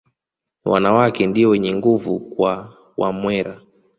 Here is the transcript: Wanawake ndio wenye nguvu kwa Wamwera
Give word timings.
Wanawake 0.65 1.27
ndio 1.27 1.49
wenye 1.49 1.73
nguvu 1.75 2.19
kwa 2.19 2.77
Wamwera 2.97 3.61